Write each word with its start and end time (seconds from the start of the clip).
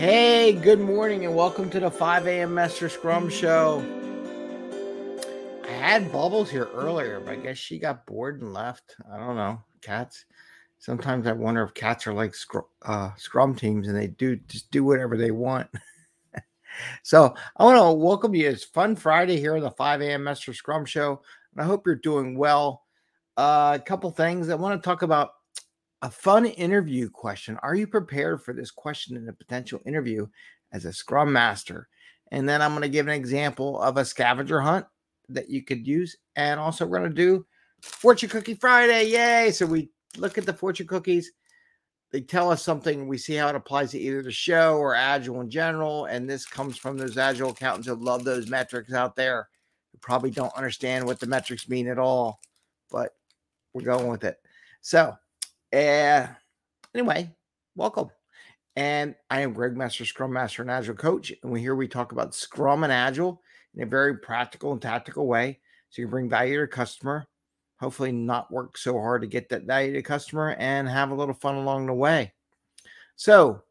Hey, 0.00 0.54
good 0.54 0.80
morning 0.80 1.26
and 1.26 1.34
welcome 1.34 1.68
to 1.68 1.78
the 1.78 1.90
5 1.90 2.26
a.m. 2.26 2.54
Mester 2.54 2.88
Scrum 2.88 3.28
Show. 3.28 3.84
I 5.62 5.70
had 5.70 6.10
Bubbles 6.10 6.48
here 6.48 6.70
earlier, 6.72 7.20
but 7.20 7.32
I 7.32 7.36
guess 7.36 7.58
she 7.58 7.78
got 7.78 8.06
bored 8.06 8.40
and 8.40 8.54
left. 8.54 8.96
I 9.12 9.18
don't 9.18 9.36
know. 9.36 9.60
Cats. 9.82 10.24
Sometimes 10.78 11.26
I 11.26 11.32
wonder 11.32 11.62
if 11.62 11.74
cats 11.74 12.06
are 12.06 12.14
like 12.14 12.34
scr- 12.34 12.60
uh, 12.80 13.10
Scrum 13.16 13.54
teams 13.54 13.88
and 13.88 13.96
they 13.96 14.06
do 14.06 14.36
just 14.48 14.70
do 14.70 14.84
whatever 14.84 15.18
they 15.18 15.32
want. 15.32 15.68
so 17.02 17.34
I 17.58 17.64
want 17.64 17.76
to 17.76 17.92
welcome 17.92 18.34
you. 18.34 18.48
It's 18.48 18.64
Fun 18.64 18.96
Friday 18.96 19.38
here 19.38 19.54
on 19.54 19.60
the 19.60 19.70
5 19.70 20.00
a.m. 20.00 20.24
Mester 20.24 20.54
Scrum 20.54 20.86
Show. 20.86 21.20
And 21.52 21.62
I 21.62 21.66
hope 21.66 21.84
you're 21.84 21.94
doing 21.96 22.38
well. 22.38 22.84
Uh, 23.36 23.76
a 23.78 23.84
couple 23.84 24.10
things 24.12 24.48
I 24.48 24.54
want 24.54 24.82
to 24.82 24.88
talk 24.88 25.02
about 25.02 25.32
a 26.02 26.10
fun 26.10 26.46
interview 26.46 27.10
question. 27.10 27.58
Are 27.62 27.74
you 27.74 27.86
prepared 27.86 28.42
for 28.42 28.54
this 28.54 28.70
question 28.70 29.16
in 29.16 29.28
a 29.28 29.32
potential 29.32 29.80
interview 29.84 30.26
as 30.72 30.84
a 30.84 30.92
scrum 30.92 31.32
master? 31.32 31.88
And 32.30 32.48
then 32.48 32.62
I'm 32.62 32.70
going 32.70 32.82
to 32.82 32.88
give 32.88 33.06
an 33.06 33.14
example 33.14 33.80
of 33.80 33.96
a 33.96 34.04
scavenger 34.04 34.60
hunt 34.60 34.86
that 35.28 35.50
you 35.50 35.62
could 35.62 35.86
use. 35.86 36.16
And 36.36 36.58
also, 36.58 36.86
we're 36.86 36.98
going 36.98 37.10
to 37.10 37.16
do 37.16 37.46
Fortune 37.82 38.28
Cookie 38.28 38.54
Friday. 38.54 39.08
Yay! 39.08 39.50
So 39.50 39.66
we 39.66 39.90
look 40.16 40.38
at 40.38 40.46
the 40.46 40.52
fortune 40.52 40.86
cookies. 40.86 41.32
They 42.12 42.20
tell 42.20 42.50
us 42.50 42.62
something. 42.62 43.06
We 43.06 43.18
see 43.18 43.34
how 43.34 43.48
it 43.48 43.54
applies 43.54 43.92
to 43.92 43.98
either 43.98 44.22
the 44.22 44.32
show 44.32 44.76
or 44.78 44.94
Agile 44.94 45.40
in 45.40 45.50
general. 45.50 46.06
And 46.06 46.28
this 46.28 46.44
comes 46.44 46.76
from 46.76 46.98
those 46.98 47.16
Agile 47.16 47.50
accountants 47.50 47.86
who 47.86 47.94
love 47.94 48.24
those 48.24 48.48
metrics 48.48 48.92
out 48.92 49.14
there 49.14 49.48
who 49.92 49.98
probably 49.98 50.30
don't 50.30 50.54
understand 50.56 51.04
what 51.04 51.20
the 51.20 51.26
metrics 51.26 51.68
mean 51.68 51.88
at 51.88 51.98
all. 51.98 52.40
But 52.90 53.12
we're 53.72 53.82
going 53.82 54.08
with 54.08 54.24
it. 54.24 54.38
So, 54.80 55.14
uh, 55.72 56.26
anyway, 56.94 57.30
welcome. 57.76 58.10
And 58.76 59.14
I 59.28 59.40
am 59.40 59.52
Greg 59.52 59.76
Mester, 59.76 60.04
Scrum 60.04 60.32
Master 60.32 60.62
and 60.62 60.70
Agile 60.70 60.94
Coach. 60.94 61.32
And 61.42 61.52
we 61.52 61.60
here 61.60 61.74
we 61.74 61.88
talk 61.88 62.12
about 62.12 62.34
Scrum 62.34 62.84
and 62.84 62.92
Agile 62.92 63.40
in 63.74 63.82
a 63.82 63.86
very 63.86 64.18
practical 64.18 64.72
and 64.72 64.82
tactical 64.82 65.26
way. 65.26 65.60
So 65.90 66.02
you 66.02 66.06
can 66.06 66.10
bring 66.10 66.28
value 66.28 66.52
to 66.52 66.58
your 66.58 66.66
customer, 66.66 67.26
hopefully 67.78 68.12
not 68.12 68.52
work 68.52 68.78
so 68.78 68.94
hard 68.94 69.22
to 69.22 69.28
get 69.28 69.48
that 69.48 69.64
value 69.64 69.92
to 69.92 70.02
customer 70.02 70.54
and 70.58 70.88
have 70.88 71.10
a 71.10 71.14
little 71.14 71.34
fun 71.34 71.56
along 71.56 71.86
the 71.86 71.94
way. 71.94 72.32
So 73.16 73.62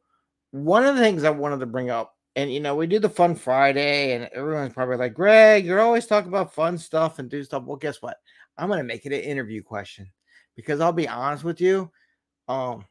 one 0.52 0.86
of 0.86 0.96
the 0.96 1.02
things 1.02 1.24
I 1.24 1.30
wanted 1.30 1.60
to 1.62 1.66
bring 1.66 1.90
up, 1.90 2.16
and 2.36 2.52
you 2.52 2.60
know, 2.60 2.76
we 2.76 2.88
do 2.88 3.00
the 3.00 3.10
fun 3.10 3.36
Friday, 3.36 4.14
and 4.14 4.30
everyone's 4.34 4.74
probably 4.74 4.98
like, 4.98 5.14
Greg, 5.14 5.66
you're 5.66 5.80
always 5.80 6.06
talking 6.06 6.30
about 6.30 6.54
fun 6.54 6.78
stuff 6.78 7.20
and 7.20 7.30
do 7.30 7.44
stuff. 7.44 7.64
Well, 7.64 7.78
guess 7.78 8.02
what? 8.02 8.18
I'm 8.58 8.68
going 8.68 8.80
to 8.80 8.84
make 8.84 9.06
it 9.06 9.14
an 9.14 9.22
interview 9.22 9.64
question 9.64 10.12
because 10.60 10.82
I'll 10.82 10.92
be 10.92 11.08
honest 11.08 11.46
with 11.46 11.62
you. 11.62 11.90
Um, 12.50 12.86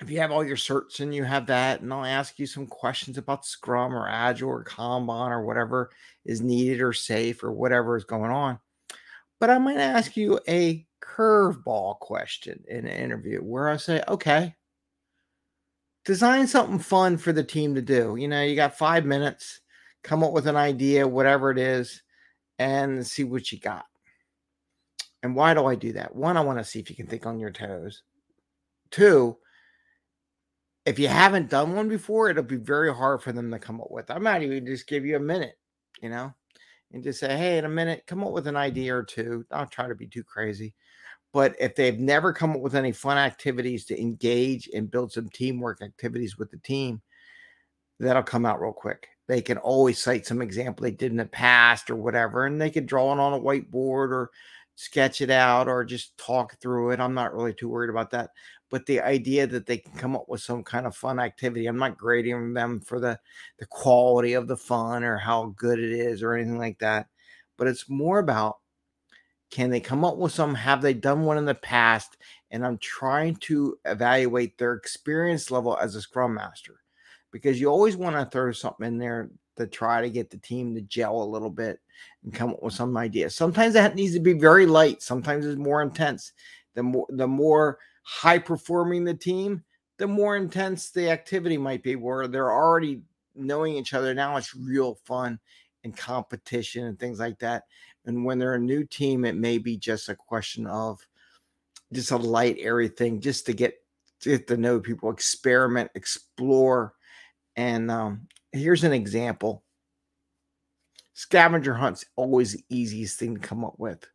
if 0.00 0.10
you 0.10 0.20
have 0.20 0.30
all 0.30 0.42
your 0.42 0.56
certs 0.56 1.00
and 1.00 1.14
you 1.14 1.22
have 1.22 1.46
that, 1.46 1.82
and 1.82 1.92
I'll 1.92 2.04
ask 2.04 2.38
you 2.38 2.46
some 2.46 2.66
questions 2.66 3.18
about 3.18 3.44
Scrum 3.44 3.94
or 3.94 4.08
Agile 4.08 4.48
or 4.48 4.64
Kanban 4.64 5.30
or 5.30 5.44
whatever 5.44 5.90
is 6.24 6.40
needed 6.40 6.80
or 6.80 6.92
SAFe 6.92 7.42
or 7.42 7.52
whatever 7.52 7.94
is 7.94 8.04
going 8.04 8.30
on. 8.30 8.58
But 9.38 9.50
I 9.50 9.58
might 9.58 9.76
ask 9.76 10.16
you 10.16 10.40
a 10.48 10.86
curveball 11.02 11.98
question 11.98 12.64
in 12.68 12.86
an 12.86 13.02
interview 13.04 13.40
where 13.40 13.68
I 13.68 13.76
say, 13.76 14.02
okay, 14.08 14.54
design 16.06 16.46
something 16.46 16.78
fun 16.78 17.18
for 17.18 17.32
the 17.32 17.44
team 17.44 17.74
to 17.74 17.82
do. 17.82 18.16
You 18.16 18.28
know, 18.28 18.42
you 18.42 18.56
got 18.56 18.78
five 18.78 19.04
minutes, 19.04 19.60
come 20.02 20.24
up 20.24 20.32
with 20.32 20.46
an 20.46 20.56
idea, 20.56 21.06
whatever 21.06 21.50
it 21.50 21.58
is, 21.58 22.02
and 22.58 23.06
see 23.06 23.24
what 23.24 23.52
you 23.52 23.60
got. 23.60 23.84
And 25.22 25.34
why 25.34 25.54
do 25.54 25.66
I 25.66 25.74
do 25.74 25.92
that? 25.94 26.14
One, 26.14 26.36
I 26.36 26.42
want 26.42 26.58
to 26.58 26.64
see 26.64 26.78
if 26.78 26.90
you 26.90 26.96
can 26.96 27.06
think 27.06 27.26
on 27.26 27.40
your 27.40 27.50
toes. 27.50 28.02
Two, 28.90 29.36
if 30.84 30.98
you 30.98 31.08
haven't 31.08 31.50
done 31.50 31.74
one 31.74 31.88
before, 31.88 32.30
it'll 32.30 32.44
be 32.44 32.56
very 32.56 32.94
hard 32.94 33.22
for 33.22 33.32
them 33.32 33.50
to 33.50 33.58
come 33.58 33.80
up 33.80 33.90
with. 33.90 34.10
I 34.10 34.18
might 34.18 34.42
even 34.42 34.66
just 34.66 34.86
give 34.86 35.04
you 35.04 35.16
a 35.16 35.20
minute, 35.20 35.58
you 36.00 36.08
know, 36.08 36.32
and 36.92 37.02
just 37.02 37.18
say, 37.18 37.36
hey, 37.36 37.58
in 37.58 37.64
a 37.64 37.68
minute, 37.68 38.04
come 38.06 38.22
up 38.22 38.32
with 38.32 38.46
an 38.46 38.56
idea 38.56 38.94
or 38.94 39.02
two. 39.02 39.44
Don't 39.50 39.70
try 39.70 39.88
to 39.88 39.94
be 39.96 40.06
too 40.06 40.22
crazy. 40.22 40.74
But 41.32 41.56
if 41.58 41.74
they've 41.74 41.98
never 41.98 42.32
come 42.32 42.52
up 42.52 42.60
with 42.60 42.76
any 42.76 42.92
fun 42.92 43.18
activities 43.18 43.84
to 43.86 44.00
engage 44.00 44.70
and 44.72 44.90
build 44.90 45.12
some 45.12 45.28
teamwork 45.28 45.82
activities 45.82 46.38
with 46.38 46.50
the 46.50 46.58
team, 46.58 47.02
that'll 47.98 48.22
come 48.22 48.46
out 48.46 48.60
real 48.60 48.72
quick. 48.72 49.08
They 49.26 49.42
can 49.42 49.58
always 49.58 49.98
cite 49.98 50.24
some 50.24 50.40
example 50.40 50.84
they 50.84 50.92
did 50.92 51.10
in 51.10 51.16
the 51.16 51.26
past 51.26 51.90
or 51.90 51.96
whatever, 51.96 52.46
and 52.46 52.60
they 52.60 52.70
could 52.70 52.86
draw 52.86 53.12
it 53.12 53.18
on 53.18 53.32
a 53.32 53.40
whiteboard 53.40 54.10
or 54.10 54.30
sketch 54.76 55.20
it 55.20 55.30
out 55.30 55.68
or 55.68 55.84
just 55.84 56.16
talk 56.18 56.60
through 56.60 56.90
it. 56.90 57.00
I'm 57.00 57.14
not 57.14 57.34
really 57.34 57.54
too 57.54 57.68
worried 57.68 57.90
about 57.90 58.10
that. 58.12 58.30
But 58.70 58.86
the 58.86 59.00
idea 59.00 59.46
that 59.46 59.66
they 59.66 59.78
can 59.78 59.92
come 59.92 60.14
up 60.14 60.28
with 60.28 60.40
some 60.40 60.62
kind 60.62 60.86
of 60.86 60.96
fun 60.96 61.18
activity, 61.18 61.66
I'm 61.66 61.78
not 61.78 61.98
grading 61.98 62.52
them 62.54 62.80
for 62.80 63.00
the 63.00 63.18
the 63.58 63.66
quality 63.66 64.34
of 64.34 64.48
the 64.48 64.56
fun 64.56 65.02
or 65.02 65.16
how 65.16 65.54
good 65.56 65.78
it 65.78 65.92
is 65.92 66.22
or 66.22 66.34
anything 66.34 66.58
like 66.58 66.78
that. 66.80 67.08
But 67.56 67.68
it's 67.68 67.88
more 67.88 68.18
about 68.18 68.58
can 69.50 69.70
they 69.70 69.80
come 69.80 70.04
up 70.04 70.16
with 70.16 70.32
some? 70.32 70.54
Have 70.54 70.82
they 70.82 70.94
done 70.94 71.22
one 71.24 71.38
in 71.38 71.44
the 71.44 71.54
past? 71.54 72.16
And 72.50 72.66
I'm 72.66 72.78
trying 72.78 73.36
to 73.36 73.78
evaluate 73.84 74.58
their 74.58 74.74
experience 74.74 75.50
level 75.50 75.76
as 75.78 75.94
a 75.94 76.02
scrum 76.02 76.34
master 76.34 76.80
because 77.32 77.60
you 77.60 77.68
always 77.68 77.96
want 77.96 78.16
to 78.16 78.24
throw 78.26 78.52
something 78.52 78.86
in 78.86 78.98
there 78.98 79.30
to 79.56 79.66
try 79.66 80.00
to 80.00 80.10
get 80.10 80.30
the 80.30 80.38
team 80.38 80.74
to 80.74 80.80
gel 80.82 81.22
a 81.22 81.24
little 81.24 81.50
bit 81.50 81.80
and 82.24 82.34
come 82.34 82.50
up 82.50 82.62
with 82.62 82.74
some 82.74 82.96
ideas. 82.96 83.34
Sometimes 83.34 83.74
that 83.74 83.94
needs 83.94 84.14
to 84.14 84.20
be 84.20 84.34
very 84.34 84.66
light. 84.66 85.02
Sometimes 85.02 85.46
it's 85.46 85.58
more 85.58 85.82
intense. 85.82 86.32
The 86.74 86.82
more 86.82 87.06
the 87.08 87.26
more 87.26 87.78
high 88.02 88.38
performing 88.38 89.04
the 89.04 89.14
team, 89.14 89.64
the 89.96 90.06
more 90.06 90.36
intense 90.36 90.90
the 90.90 91.10
activity 91.10 91.56
might 91.56 91.82
be. 91.82 91.96
Where 91.96 92.28
they're 92.28 92.52
already 92.52 93.00
knowing 93.34 93.76
each 93.76 93.94
other 93.94 94.14
now, 94.14 94.36
it's 94.36 94.54
real 94.54 94.98
fun 95.04 95.38
and 95.84 95.96
competition 95.96 96.84
and 96.84 96.98
things 96.98 97.18
like 97.18 97.38
that. 97.38 97.64
And 98.04 98.24
when 98.24 98.38
they're 98.38 98.54
a 98.54 98.58
new 98.58 98.84
team, 98.84 99.24
it 99.24 99.36
may 99.36 99.58
be 99.58 99.76
just 99.76 100.08
a 100.08 100.14
question 100.14 100.66
of 100.66 101.00
just 101.92 102.10
a 102.10 102.16
light, 102.16 102.56
airy 102.58 102.88
thing, 102.88 103.20
just 103.20 103.46
to 103.46 103.52
get 103.52 103.74
to 104.20 104.30
get 104.30 104.46
to 104.48 104.56
know 104.56 104.80
people, 104.80 105.10
experiment, 105.10 105.90
explore, 105.94 106.94
and 107.56 107.90
um, 107.90 108.28
here's 108.52 108.84
an 108.84 108.92
example. 108.92 109.62
Scavenger 111.14 111.74
hunt's 111.74 112.04
always 112.16 112.52
the 112.52 112.64
easiest 112.68 113.18
thing 113.18 113.34
to 113.34 113.40
come 113.40 113.64
up 113.64 113.74
with. 113.78 114.06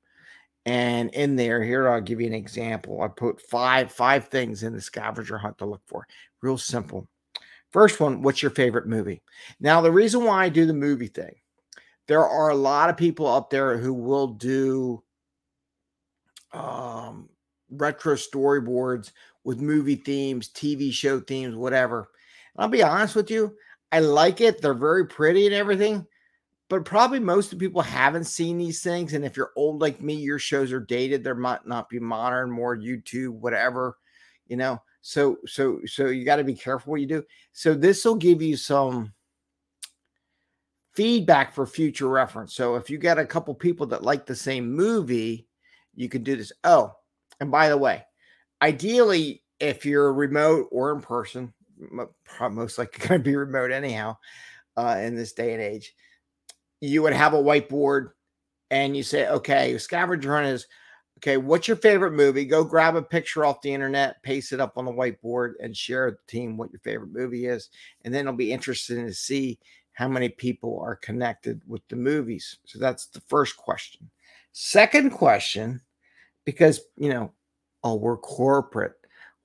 And 0.65 1.09
in 1.13 1.35
there, 1.35 1.63
here 1.63 1.89
I'll 1.89 2.01
give 2.01 2.21
you 2.21 2.27
an 2.27 2.33
example. 2.33 3.01
I 3.01 3.07
put 3.07 3.41
five 3.41 3.91
five 3.91 4.27
things 4.27 4.61
in 4.61 4.73
the 4.73 4.81
scavenger 4.81 5.37
hunt 5.37 5.57
to 5.57 5.65
look 5.65 5.81
for. 5.87 6.05
Real 6.41 6.57
simple. 6.57 7.07
First 7.71 7.99
one, 7.99 8.21
what's 8.21 8.41
your 8.41 8.51
favorite 8.51 8.85
movie? 8.85 9.21
Now, 9.59 9.81
the 9.81 9.91
reason 9.91 10.23
why 10.23 10.43
I 10.43 10.49
do 10.49 10.65
the 10.65 10.73
movie 10.73 11.07
thing, 11.07 11.35
there 12.07 12.25
are 12.25 12.49
a 12.49 12.55
lot 12.55 12.89
of 12.89 12.97
people 12.97 13.25
up 13.25 13.49
there 13.49 13.77
who 13.77 13.93
will 13.93 14.27
do 14.27 15.01
um, 16.51 17.29
retro 17.69 18.15
storyboards 18.15 19.11
with 19.43 19.59
movie 19.59 19.95
themes, 19.95 20.49
TV 20.49 20.91
show 20.91 21.19
themes, 21.19 21.55
whatever. 21.55 22.09
I'll 22.57 22.67
be 22.67 22.83
honest 22.83 23.15
with 23.15 23.31
you, 23.31 23.55
I 23.91 23.99
like 23.99 24.41
it. 24.41 24.61
They're 24.61 24.73
very 24.73 25.07
pretty 25.07 25.45
and 25.45 25.55
everything, 25.55 26.05
but 26.69 26.85
probably 26.85 27.19
most 27.19 27.51
of 27.51 27.59
the 27.59 27.65
people 27.65 27.81
haven't 27.81 28.25
seen 28.25 28.57
these 28.57 28.81
things. 28.81 29.13
And 29.13 29.25
if 29.25 29.35
you're 29.35 29.51
old 29.55 29.81
like 29.81 30.01
me, 30.01 30.13
your 30.13 30.39
shows 30.39 30.71
are 30.71 30.79
dated. 30.79 31.23
There 31.23 31.35
might 31.35 31.65
not 31.65 31.89
be 31.89 31.99
modern, 31.99 32.51
more 32.51 32.77
YouTube, 32.77 33.31
whatever, 33.31 33.97
you 34.47 34.57
know. 34.57 34.81
So, 35.01 35.37
so, 35.45 35.79
so 35.85 36.07
you 36.07 36.23
got 36.23 36.35
to 36.37 36.43
be 36.43 36.53
careful 36.53 36.91
what 36.91 37.01
you 37.01 37.07
do. 37.07 37.23
So 37.53 37.73
this 37.73 38.05
will 38.05 38.15
give 38.15 38.41
you 38.41 38.55
some 38.55 39.13
feedback 40.93 41.53
for 41.53 41.65
future 41.65 42.07
reference. 42.07 42.53
So 42.53 42.75
if 42.75 42.89
you 42.89 42.97
got 42.97 43.17
a 43.17 43.25
couple 43.25 43.53
people 43.55 43.87
that 43.87 44.03
like 44.03 44.25
the 44.25 44.35
same 44.35 44.71
movie, 44.71 45.47
you 45.95 46.09
can 46.09 46.23
do 46.23 46.35
this. 46.35 46.51
Oh, 46.63 46.93
and 47.39 47.49
by 47.49 47.69
the 47.69 47.77
way, 47.77 48.03
ideally, 48.61 49.43
if 49.59 49.85
you're 49.85 50.13
remote 50.13 50.67
or 50.71 50.91
in 50.91 51.01
person, 51.01 51.53
most 52.49 52.77
likely 52.77 53.07
going 53.07 53.19
to 53.19 53.23
be 53.23 53.35
remote 53.35 53.71
anyhow 53.71 54.17
uh, 54.77 54.97
in 55.01 55.15
this 55.15 55.33
day 55.33 55.53
and 55.53 55.61
age. 55.61 55.93
You 56.79 57.03
would 57.03 57.13
have 57.13 57.33
a 57.33 57.41
whiteboard 57.41 58.11
and 58.69 58.95
you 58.95 59.03
say, 59.03 59.27
okay, 59.27 59.77
scavenger 59.77 60.33
hunt 60.33 60.47
is 60.47 60.65
okay. 61.17 61.37
What's 61.37 61.67
your 61.67 61.77
favorite 61.77 62.13
movie? 62.13 62.45
Go 62.45 62.63
grab 62.63 62.95
a 62.95 63.01
picture 63.01 63.45
off 63.45 63.61
the 63.61 63.73
internet, 63.73 64.23
paste 64.23 64.53
it 64.53 64.59
up 64.59 64.77
on 64.77 64.85
the 64.85 64.91
whiteboard, 64.91 65.53
and 65.61 65.75
share 65.75 66.05
with 66.05 66.15
the 66.15 66.31
team 66.31 66.57
what 66.57 66.71
your 66.71 66.79
favorite 66.79 67.11
movie 67.11 67.45
is. 67.45 67.69
And 68.03 68.13
then 68.13 68.21
it'll 68.21 68.33
be 68.33 68.51
interesting 68.51 69.05
to 69.05 69.13
see 69.13 69.59
how 69.93 70.07
many 70.07 70.29
people 70.29 70.79
are 70.81 70.95
connected 70.95 71.61
with 71.67 71.85
the 71.89 71.97
movies. 71.97 72.57
So 72.65 72.79
that's 72.79 73.07
the 73.07 73.21
first 73.27 73.57
question. 73.57 74.09
Second 74.53 75.11
question, 75.11 75.81
because 76.45 76.81
you 76.97 77.09
know, 77.09 77.31
oh, 77.83 77.95
we're 77.95 78.17
corporate. 78.17 78.95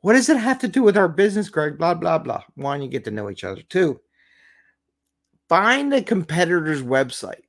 What 0.07 0.13
does 0.13 0.29
it 0.29 0.37
have 0.37 0.61
to 0.61 0.69
do 0.69 0.85
with 0.85 0.97
our 0.97 1.09
business, 1.09 1.49
Greg? 1.49 1.79
Blah, 1.79 1.95
blah, 1.95 2.19
blah. 2.19 2.45
One, 2.55 2.81
you 2.81 2.87
get 2.87 3.03
to 3.07 3.11
know 3.11 3.29
each 3.29 3.43
other. 3.43 3.63
Two, 3.63 4.01
find 5.49 5.93
a 5.93 6.01
competitor's 6.01 6.81
website 6.81 7.43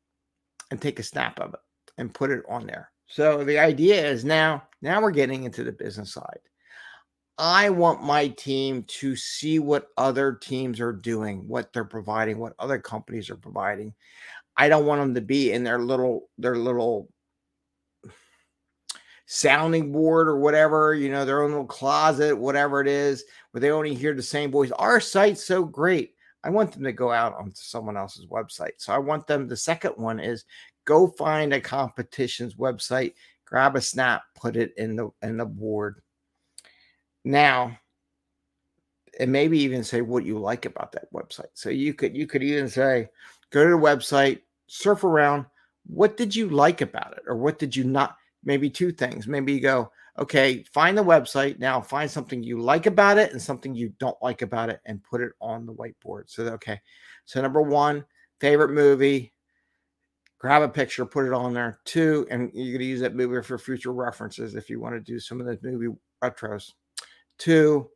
and 0.72 0.82
take 0.82 0.98
a 0.98 1.04
snap 1.04 1.40
of 1.40 1.54
it 1.54 1.60
and 2.00 2.12
put 2.12 2.32
it 2.32 2.44
on 2.50 2.66
there. 2.66 2.90
So 3.06 3.44
the 3.44 3.60
idea 3.60 4.04
is 4.04 4.26
now, 4.26 4.64
now 4.82 5.00
we're 5.00 5.12
getting 5.12 5.44
into 5.44 5.64
the 5.64 5.72
business 5.72 6.12
side. 6.12 6.40
I 7.38 7.70
want 7.70 8.02
my 8.02 8.30
team 8.30 8.86
to 8.88 9.16
see 9.16 9.60
what 9.60 9.90
other 9.96 10.34
teams 10.34 10.82
are 10.82 10.94
doing, 10.94 11.48
what 11.48 11.72
they're 11.74 11.86
providing, 11.86 12.40
what 12.40 12.56
other 12.58 12.80
companies 12.80 13.30
are 13.30 13.38
providing. 13.38 13.94
I 14.58 14.68
don't 14.68 14.88
want 14.88 15.02
them 15.02 15.14
to 15.14 15.22
be 15.22 15.52
in 15.52 15.64
their 15.64 15.78
little 15.78 16.32
their 16.40 16.56
little 16.56 17.08
sounding 19.28 19.92
board 19.92 20.28
or 20.28 20.40
whatever, 20.40 20.96
you 20.96 21.10
know, 21.10 21.26
their 21.26 21.44
own 21.44 21.52
little 21.52 21.66
closet, 21.66 22.36
whatever 22.36 22.82
it 22.82 22.88
is, 22.88 23.26
where 23.52 23.62
they 23.62 23.72
only 23.72 23.94
hear 23.94 24.14
the 24.14 24.24
same 24.24 24.50
voice. 24.50 24.72
Our 24.72 25.00
site's 25.00 25.44
so 25.46 25.64
great. 25.64 26.16
I 26.44 26.50
want 26.50 26.72
them 26.72 26.84
to 26.84 26.94
go 26.94 27.12
out 27.12 27.36
onto 27.36 27.56
someone 27.56 27.98
else's 27.98 28.26
website. 28.26 28.72
So 28.78 28.94
I 28.94 28.98
want 28.98 29.28
them, 29.28 29.48
the 29.48 29.58
second 29.58 29.92
one 29.98 30.20
is 30.20 30.46
go 30.86 31.08
find 31.08 31.54
a 31.54 31.60
competition's 31.60 32.56
website, 32.56 33.16
grab 33.46 33.76
a 33.76 33.82
snap, 33.82 34.24
put 34.34 34.56
it 34.56 34.74
in 34.78 34.96
the 34.96 35.10
in 35.22 35.38
the 35.38 35.46
board. 35.46 36.02
Now, 37.26 37.78
and 39.20 39.32
maybe 39.32 39.60
even 39.60 39.84
say 39.84 40.02
what 40.02 40.24
you 40.24 40.40
like 40.40 40.66
about 40.66 40.94
that 40.94 41.12
website. 41.12 41.50
So 41.54 41.70
you 41.70 41.94
could 41.94 42.16
you 42.16 42.28
could 42.28 42.44
even 42.44 42.70
say, 42.70 43.10
go 43.50 43.66
to 43.66 43.72
the 43.72 43.76
website, 43.76 44.42
surf 44.68 45.04
around. 45.04 45.46
What 45.86 46.16
did 46.16 46.34
you 46.34 46.50
like 46.50 46.80
about 46.80 47.14
it, 47.14 47.24
or 47.28 47.36
what 47.36 47.60
did 47.60 47.76
you 47.76 47.84
not? 47.84 48.16
Maybe 48.48 48.70
two 48.70 48.94
things. 48.94 49.28
Maybe 49.28 49.52
you 49.52 49.60
go, 49.60 49.92
okay, 50.18 50.64
find 50.64 50.98
the 50.98 51.04
website 51.04 51.60
now. 51.60 51.82
Find 51.82 52.10
something 52.10 52.42
you 52.42 52.60
like 52.60 52.86
about 52.86 53.18
it 53.18 53.34
and 53.34 53.42
something 53.42 53.76
you 53.76 53.94
don't 54.00 54.18
like 54.22 54.42
about 54.42 54.70
it, 54.70 54.80
and 54.86 55.04
put 55.04 55.22
it 55.22 55.34
on 55.42 55.66
the 55.66 55.74
whiteboard. 55.74 56.24
So 56.28 56.44
okay, 56.46 56.80
so 57.26 57.42
number 57.42 57.62
one, 57.62 58.06
favorite 58.40 58.72
movie. 58.72 59.34
Grab 60.40 60.62
a 60.62 60.70
picture, 60.70 61.06
put 61.06 61.26
it 61.26 61.34
on 61.34 61.54
there. 61.54 61.80
Two, 61.84 62.26
and 62.32 62.50
you're 62.54 62.74
going 62.74 62.80
to 62.80 62.86
use 62.86 63.02
that 63.02 63.16
movie 63.16 63.42
for 63.42 63.58
future 63.58 63.92
references 63.92 64.56
if 64.56 64.70
you 64.70 64.80
want 64.80 64.96
to 64.96 65.02
do 65.02 65.20
some 65.20 65.42
of 65.42 65.48
the 65.48 65.60
movie 65.64 65.94
retros. 66.24 66.74
Two, 67.38 67.90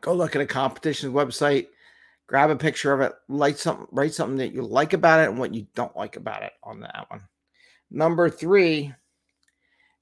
go 0.00 0.12
look 0.12 0.36
at 0.36 0.42
a 0.42 0.46
competition 0.46 1.12
website 1.12 1.66
grab 2.28 2.50
a 2.50 2.56
picture 2.56 2.92
of 2.92 3.00
it, 3.00 3.12
write 3.28 3.58
something, 3.58 3.86
write 3.90 4.12
something 4.14 4.36
that 4.36 4.52
you 4.52 4.62
like 4.62 4.92
about 4.92 5.20
it 5.20 5.30
and 5.30 5.38
what 5.38 5.54
you 5.54 5.66
don't 5.74 5.96
like 5.96 6.16
about 6.16 6.42
it 6.42 6.52
on 6.62 6.80
that 6.80 7.06
one. 7.08 7.22
Number 7.90 8.28
three 8.28 8.94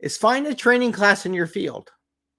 is 0.01 0.17
find 0.17 0.47
a 0.47 0.55
training 0.55 0.93
class 0.93 1.27
in 1.27 1.35
your 1.35 1.47
field. 1.47 1.91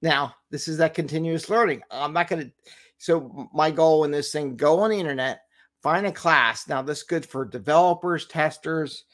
Now, 0.02 0.36
this 0.52 0.68
is 0.68 0.78
that 0.78 0.94
continuous 0.94 1.50
learning. 1.50 1.82
I'm 1.92 2.14
not 2.14 2.28
going 2.28 2.46
to, 2.46 2.52
so 2.98 3.50
my 3.54 3.72
goal 3.72 4.04
in 4.04 4.12
this 4.12 4.32
thing, 4.32 4.56
go 4.56 4.80
on 4.80 4.92
the 4.92 5.00
internet, 5.00 5.42
find 5.82 6.06
a 6.06 6.12
class. 6.12 6.68
Now, 6.68 6.82
this 6.82 7.00
is 7.00 7.04
good 7.04 7.26
for 7.26 7.46
developers, 7.46 8.28
testers, 8.28 9.06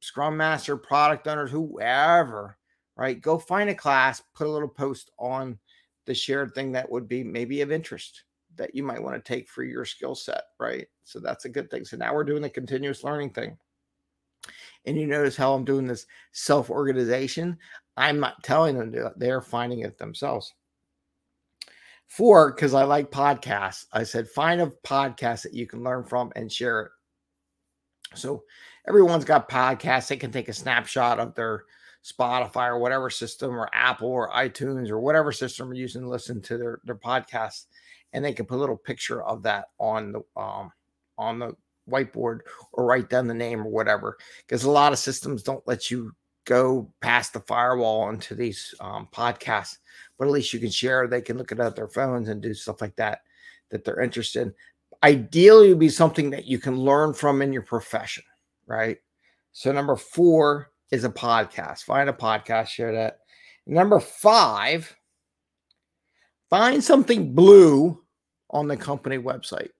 scrum 0.00 0.36
master, 0.36 0.76
product 0.76 1.26
owners, 1.26 1.50
whoever, 1.50 2.56
right? 2.96 3.20
Go 3.20 3.38
find 3.38 3.70
a 3.70 3.74
class, 3.74 4.22
put 4.34 4.46
a 4.46 4.50
little 4.50 4.68
post 4.68 5.10
on 5.18 5.58
the 6.06 6.14
shared 6.14 6.54
thing 6.54 6.72
that 6.72 6.90
would 6.90 7.08
be 7.08 7.24
maybe 7.24 7.60
of 7.62 7.72
interest 7.72 8.24
that 8.56 8.74
you 8.74 8.82
might 8.82 9.02
want 9.02 9.16
to 9.16 9.34
take 9.34 9.48
for 9.48 9.64
your 9.64 9.84
skill 9.84 10.14
set, 10.14 10.42
right? 10.60 10.86
So 11.02 11.18
that's 11.18 11.44
a 11.44 11.48
good 11.48 11.70
thing. 11.70 11.84
So 11.84 11.96
now 11.96 12.14
we're 12.14 12.24
doing 12.24 12.42
the 12.42 12.50
continuous 12.50 13.02
learning 13.02 13.30
thing. 13.30 13.56
And 14.86 14.98
you 14.98 15.06
notice 15.06 15.36
how 15.36 15.54
I'm 15.54 15.64
doing 15.64 15.86
this 15.86 16.06
self 16.32 16.70
organization. 16.70 17.58
I'm 17.96 18.20
not 18.20 18.42
telling 18.42 18.78
them 18.78 18.92
to, 18.92 19.12
they're 19.16 19.40
finding 19.40 19.80
it 19.80 19.98
themselves. 19.98 20.52
Four, 22.06 22.52
because 22.52 22.74
I 22.74 22.84
like 22.84 23.10
podcasts, 23.10 23.86
I 23.92 24.04
said 24.04 24.28
find 24.28 24.60
a 24.60 24.72
podcast 24.86 25.42
that 25.42 25.54
you 25.54 25.66
can 25.66 25.82
learn 25.82 26.04
from 26.04 26.32
and 26.36 26.52
share 26.52 26.82
it. 26.82 26.90
So 28.14 28.44
everyone's 28.86 29.24
got 29.24 29.48
podcasts. 29.48 30.08
They 30.08 30.16
can 30.16 30.30
take 30.30 30.48
a 30.48 30.52
snapshot 30.52 31.18
of 31.18 31.34
their 31.34 31.64
Spotify 32.04 32.68
or 32.68 32.78
whatever 32.78 33.10
system 33.10 33.58
or 33.58 33.70
Apple 33.72 34.08
or 34.08 34.30
iTunes 34.30 34.90
or 34.90 35.00
whatever 35.00 35.32
system 35.32 35.68
you're 35.68 35.76
using 35.76 36.02
to 36.02 36.08
listen 36.08 36.42
to 36.42 36.58
their, 36.58 36.80
their 36.84 36.96
podcasts 36.96 37.64
and 38.14 38.24
they 38.24 38.32
can 38.32 38.46
put 38.46 38.56
a 38.56 38.60
little 38.60 38.76
picture 38.76 39.22
of 39.22 39.42
that 39.42 39.66
on 39.78 40.12
the 40.12 40.20
um, 40.40 40.70
on 41.18 41.38
the 41.38 41.54
whiteboard 41.88 42.40
or 42.72 42.84
write 42.84 43.10
down 43.10 43.26
the 43.26 43.34
name 43.34 43.60
or 43.60 43.70
whatever 43.70 44.16
because 44.46 44.64
a 44.64 44.70
lot 44.70 44.92
of 44.92 44.98
systems 44.98 45.42
don't 45.42 45.66
let 45.66 45.90
you 45.90 46.12
go 46.44 46.90
past 47.00 47.32
the 47.32 47.40
firewall 47.40 48.10
into 48.10 48.34
these 48.34 48.74
um, 48.80 49.08
podcasts 49.12 49.78
but 50.18 50.26
at 50.26 50.30
least 50.30 50.52
you 50.52 50.60
can 50.60 50.70
share 50.70 51.06
they 51.06 51.20
can 51.20 51.38
look 51.38 51.52
it 51.52 51.60
at 51.60 51.76
their 51.76 51.88
phones 51.88 52.28
and 52.28 52.42
do 52.42 52.54
stuff 52.54 52.80
like 52.80 52.94
that 52.96 53.20
that 53.70 53.84
they're 53.84 54.00
interested 54.00 54.42
in. 54.42 54.54
Ideally 55.02 55.70
would 55.70 55.78
be 55.78 55.88
something 55.88 56.30
that 56.30 56.44
you 56.44 56.58
can 56.58 56.78
learn 56.78 57.14
from 57.14 57.42
in 57.42 57.52
your 57.52 57.62
profession 57.62 58.24
right? 58.66 58.98
So 59.52 59.72
number 59.72 59.96
four 59.96 60.70
is 60.90 61.04
a 61.04 61.10
podcast 61.10 61.84
find 61.84 62.08
a 62.08 62.12
podcast 62.12 62.68
share 62.68 62.92
that. 62.92 63.18
Number 63.66 64.00
five 64.00 64.94
find 66.50 66.84
something 66.84 67.34
blue 67.34 68.02
on 68.50 68.68
the 68.68 68.76
company 68.76 69.18
website. 69.18 69.70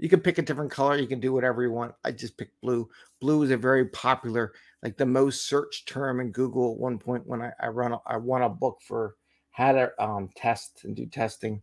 You 0.00 0.08
can 0.08 0.20
pick 0.20 0.38
a 0.38 0.42
different 0.42 0.70
color. 0.70 0.96
You 0.96 1.06
can 1.06 1.20
do 1.20 1.32
whatever 1.32 1.62
you 1.62 1.70
want. 1.70 1.94
I 2.04 2.10
just 2.10 2.38
picked 2.38 2.58
blue. 2.62 2.88
Blue 3.20 3.42
is 3.42 3.50
a 3.50 3.56
very 3.56 3.84
popular, 3.84 4.54
like 4.82 4.96
the 4.96 5.04
most 5.04 5.46
searched 5.46 5.86
term 5.86 6.20
in 6.20 6.32
Google. 6.32 6.72
At 6.72 6.80
one 6.80 6.98
point, 6.98 7.26
when 7.26 7.42
I, 7.42 7.52
I 7.60 7.66
run, 7.68 7.92
a, 7.92 8.00
I 8.06 8.16
won 8.16 8.40
a 8.42 8.48
book 8.48 8.78
for 8.82 9.16
how 9.50 9.72
to 9.72 9.92
um, 10.02 10.30
test 10.34 10.84
and 10.84 10.96
do 10.96 11.04
testing, 11.04 11.62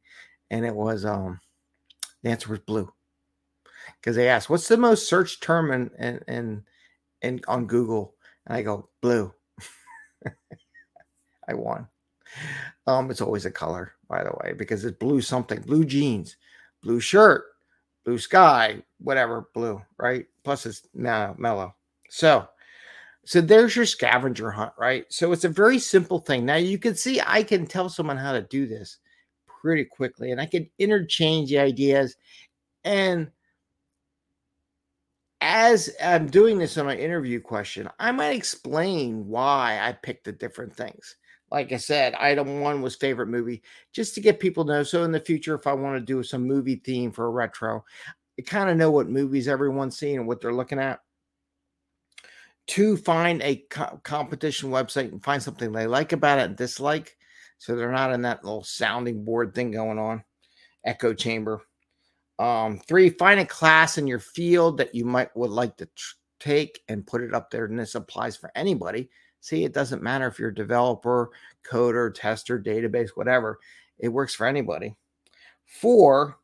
and 0.52 0.64
it 0.66 0.76
was 0.76 1.04
um, 1.04 1.40
the 2.22 2.30
answer 2.30 2.50
was 2.50 2.60
blue 2.60 2.94
because 4.00 4.16
they 4.16 4.30
asked, 4.30 4.52
"What's 4.52 4.68
the 4.68 4.78
most 4.78 5.10
searched 5.10 5.42
term 5.42 5.72
in 5.72 5.90
in 5.98 6.20
in, 6.28 6.64
in 7.24 7.42
on 7.48 7.66
Google?" 7.66 8.14
And 8.46 8.56
I 8.56 8.62
go, 8.62 8.90
"Blue." 9.02 9.34
I 11.48 11.56
won. 11.56 11.88
Um, 12.86 13.10
it's 13.10 13.22
always 13.22 13.48
a 13.48 13.52
color, 13.52 13.94
by 14.08 14.24
the 14.24 14.32
way, 14.44 14.54
because 14.54 14.86
it's 14.86 14.98
blue 14.98 15.22
something, 15.22 15.62
blue 15.62 15.86
jeans 15.86 16.38
blue 16.84 17.00
shirt, 17.00 17.44
blue 18.08 18.18
sky, 18.18 18.82
whatever, 19.00 19.50
blue, 19.54 19.82
right? 19.98 20.28
Plus 20.46 20.66
it's 20.66 20.88
now 20.94 21.36
mellow. 21.38 21.76
So, 22.10 22.48
so 23.26 23.42
there's 23.42 23.76
your 23.76 23.86
scavenger 23.86 24.50
hunt, 24.50 24.72
right? 24.80 25.06
So 25.10 25.34
it's 25.34 25.44
a 25.44 25.50
very 25.50 25.78
simple 25.78 26.20
thing. 26.20 26.46
Now 26.46 26.56
you 26.56 26.78
can 26.78 26.96
see 26.96 27.20
I 27.20 27.44
can 27.44 27.68
tell 27.68 27.90
someone 27.90 28.16
how 28.16 28.32
to 28.32 28.44
do 28.44 28.66
this 28.66 29.00
pretty 29.46 29.84
quickly, 29.84 30.32
and 30.32 30.40
I 30.40 30.46
can 30.46 30.70
interchange 30.80 31.50
the 31.50 31.60
ideas. 31.60 32.16
And 32.86 33.30
as 35.42 35.90
I'm 36.02 36.28
doing 36.28 36.58
this 36.58 36.78
on 36.78 36.86
my 36.86 36.96
interview 36.96 37.42
question, 37.42 37.90
I 38.00 38.14
might 38.14 38.38
explain 38.38 39.28
why 39.28 39.82
I 39.82 39.92
picked 39.92 40.24
the 40.24 40.32
different 40.32 40.74
things 40.74 41.18
like 41.52 41.72
I 41.72 41.78
said, 41.78 42.14
item 42.16 42.60
one 42.60 42.82
was 42.82 42.96
favorite 42.96 43.28
movie, 43.28 43.62
just 43.94 44.16
to 44.16 44.22
get 44.22 44.40
people 44.40 44.66
to 44.66 44.74
know. 44.74 44.84
So 44.84 45.04
in 45.04 45.12
the 45.12 45.20
future, 45.20 45.56
if 45.56 45.66
I 45.66 45.74
want 45.74 45.96
to 45.96 46.02
do 46.06 46.22
some 46.24 46.44
movie 46.44 46.82
theme 46.84 47.12
for 47.12 47.26
a 47.26 47.32
retro, 47.32 47.86
I 48.38 48.42
kind 48.44 48.70
of 48.70 48.78
know 48.78 48.92
what 48.92 49.10
movies 49.10 49.48
everyone's 49.48 49.98
seeing 49.98 50.18
and 50.18 50.28
what 50.28 50.42
they're 50.42 50.54
looking 50.54 50.80
at. 50.80 51.00
Two, 52.68 52.98
find 52.98 53.42
a 53.44 53.64
co- 53.70 54.00
competition 54.04 54.70
website 54.70 55.12
and 55.12 55.24
find 55.24 55.42
something 55.42 55.72
they 55.72 55.88
like 55.88 56.12
about 56.12 56.40
it 56.40 56.48
and 56.48 56.58
dislike. 56.58 57.16
So 57.60 57.76
they're 57.76 57.92
not 57.92 58.12
in 58.12 58.24
that 58.24 58.44
little 58.44 58.64
sounding 58.64 59.24
board 59.24 59.56
thing 59.56 59.72
going 59.72 59.98
on, 59.98 60.24
echo 60.86 61.14
chamber. 61.14 61.62
Um, 62.40 62.80
three, 62.88 63.10
find 63.10 63.40
a 63.40 63.46
class 63.46 63.98
in 63.98 64.06
your 64.06 64.20
field 64.20 64.78
that 64.78 64.94
you 64.94 65.06
might 65.06 65.36
would 65.36 65.50
like 65.50 65.78
to 65.78 65.86
tr- 65.86 66.16
take 66.40 66.82
and 66.90 67.08
put 67.08 67.24
it 67.24 67.34
up 67.34 67.50
there. 67.50 67.66
And 67.66 67.80
this 67.80 67.96
applies 67.96 68.36
for 68.36 68.52
anybody 68.54 69.10
See, 69.40 69.64
it 69.64 69.74
doesn't 69.74 70.04
matter 70.04 70.28
if 70.28 70.40
you're 70.40 70.50
a 70.50 70.56
developer, 70.56 71.32
coder, 71.70 72.14
tester, 72.14 72.60
database, 72.60 73.10
whatever. 73.16 73.60
It 74.00 74.10
works 74.10 74.36
for 74.36 74.46
anybody. 74.46 74.96
Four, 75.66 76.40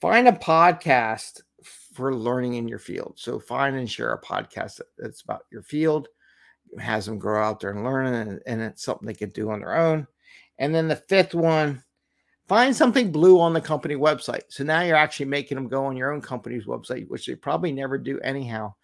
find 0.00 0.28
a 0.28 0.32
podcast 0.32 1.42
for 1.94 2.14
learning 2.14 2.54
in 2.54 2.68
your 2.68 2.78
field. 2.78 3.14
So 3.16 3.40
find 3.40 3.76
and 3.76 3.90
share 3.90 4.12
a 4.12 4.20
podcast 4.20 4.80
that's 4.96 5.22
about 5.22 5.42
your 5.50 5.62
field, 5.62 6.08
has 6.78 7.06
them 7.06 7.18
grow 7.18 7.42
out 7.42 7.60
there 7.60 7.70
and 7.70 7.84
learn, 7.84 8.06
and, 8.06 8.40
and 8.46 8.62
it's 8.62 8.84
something 8.84 9.06
they 9.06 9.14
can 9.14 9.30
do 9.30 9.50
on 9.50 9.60
their 9.60 9.76
own. 9.76 10.06
And 10.58 10.74
then 10.74 10.88
the 10.88 10.96
fifth 10.96 11.34
one, 11.34 11.82
find 12.46 12.74
something 12.74 13.12
blue 13.12 13.40
on 13.40 13.52
the 13.52 13.60
company 13.60 13.96
website. 13.96 14.42
So 14.48 14.64
now 14.64 14.80
you're 14.82 14.96
actually 14.96 15.26
making 15.26 15.56
them 15.56 15.68
go 15.68 15.86
on 15.86 15.96
your 15.96 16.12
own 16.12 16.20
company's 16.20 16.66
website, 16.66 17.08
which 17.08 17.26
they 17.26 17.34
probably 17.34 17.72
never 17.72 17.98
do 17.98 18.18
anyhow 18.20 18.74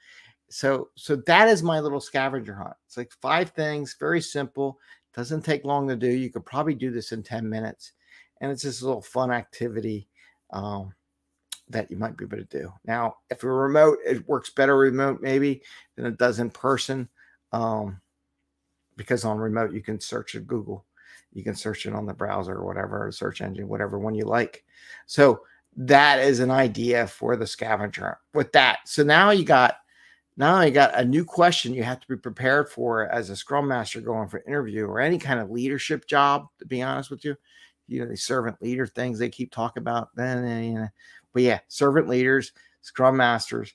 so 0.54 0.90
so 0.94 1.16
that 1.16 1.48
is 1.48 1.64
my 1.64 1.80
little 1.80 2.00
scavenger 2.00 2.54
hunt. 2.54 2.76
It's 2.86 2.96
like 2.96 3.12
five 3.20 3.50
things 3.50 3.96
very 3.98 4.20
simple 4.20 4.78
doesn't 5.12 5.44
take 5.44 5.64
long 5.64 5.88
to 5.88 5.96
do 5.96 6.06
you 6.06 6.30
could 6.30 6.46
probably 6.46 6.74
do 6.74 6.92
this 6.92 7.10
in 7.10 7.24
10 7.24 7.48
minutes 7.48 7.90
and 8.40 8.52
it's 8.52 8.62
just 8.62 8.80
a 8.80 8.86
little 8.86 9.02
fun 9.02 9.32
activity 9.32 10.06
um, 10.50 10.94
that 11.70 11.90
you 11.90 11.96
might 11.96 12.16
be 12.16 12.24
able 12.24 12.36
to 12.36 12.44
do. 12.44 12.72
Now 12.84 13.16
if 13.30 13.42
you're 13.42 13.52
remote 13.52 13.98
it 14.06 14.28
works 14.28 14.50
better 14.50 14.78
remote 14.78 15.20
maybe 15.20 15.60
than 15.96 16.06
it 16.06 16.18
does 16.18 16.38
in 16.38 16.50
person 16.50 17.08
um, 17.50 18.00
because 18.96 19.24
on 19.24 19.38
remote 19.38 19.72
you 19.72 19.82
can 19.82 19.98
search 19.98 20.36
at 20.36 20.46
google 20.46 20.84
you 21.32 21.42
can 21.42 21.56
search 21.56 21.84
it 21.84 21.94
on 21.94 22.06
the 22.06 22.14
browser 22.14 22.54
or 22.54 22.64
whatever 22.64 23.10
search 23.10 23.40
engine 23.40 23.66
whatever 23.66 23.98
one 23.98 24.14
you 24.14 24.24
like. 24.24 24.64
So 25.06 25.40
that 25.76 26.20
is 26.20 26.38
an 26.38 26.52
idea 26.52 27.08
for 27.08 27.34
the 27.34 27.44
scavenger 27.44 28.18
with 28.34 28.52
that 28.52 28.78
so 28.86 29.02
now 29.02 29.30
you 29.30 29.44
got 29.44 29.78
not 30.36 30.54
only 30.54 30.70
got 30.70 30.98
a 30.98 31.04
new 31.04 31.24
question 31.24 31.74
you 31.74 31.82
have 31.82 32.00
to 32.00 32.08
be 32.08 32.16
prepared 32.16 32.68
for 32.68 33.06
as 33.12 33.30
a 33.30 33.36
scrum 33.36 33.68
master 33.68 34.00
going 34.00 34.28
for 34.28 34.42
interview 34.46 34.86
or 34.86 35.00
any 35.00 35.18
kind 35.18 35.40
of 35.40 35.50
leadership 35.50 36.06
job, 36.06 36.46
to 36.58 36.66
be 36.66 36.82
honest 36.82 37.10
with 37.10 37.24
you. 37.24 37.36
You 37.86 38.00
know, 38.00 38.06
the 38.06 38.16
servant 38.16 38.60
leader 38.62 38.86
things 38.86 39.18
they 39.18 39.28
keep 39.28 39.52
talking 39.52 39.82
about. 39.82 40.08
Then, 40.16 40.90
but 41.32 41.42
yeah, 41.42 41.60
servant 41.68 42.08
leaders, 42.08 42.52
scrum 42.80 43.16
masters, 43.16 43.74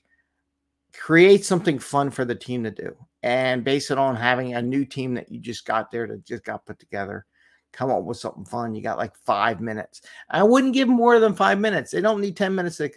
create 0.92 1.44
something 1.44 1.78
fun 1.78 2.10
for 2.10 2.24
the 2.24 2.34
team 2.34 2.64
to 2.64 2.70
do 2.70 2.96
and 3.22 3.64
base 3.64 3.90
it 3.90 3.98
on 3.98 4.16
having 4.16 4.54
a 4.54 4.62
new 4.62 4.84
team 4.84 5.14
that 5.14 5.30
you 5.30 5.38
just 5.38 5.64
got 5.64 5.90
there 5.90 6.06
that 6.06 6.24
just 6.24 6.44
got 6.44 6.66
put 6.66 6.78
together. 6.78 7.24
Come 7.72 7.90
up 7.90 8.02
with 8.02 8.16
something 8.16 8.44
fun. 8.44 8.74
You 8.74 8.82
got 8.82 8.98
like 8.98 9.14
five 9.24 9.60
minutes. 9.60 10.02
I 10.28 10.42
wouldn't 10.42 10.74
give 10.74 10.88
more 10.88 11.20
than 11.20 11.34
five 11.34 11.60
minutes. 11.60 11.92
They 11.92 12.00
don't 12.00 12.20
need 12.20 12.36
10 12.36 12.54
minutes 12.54 12.78
to 12.78 12.90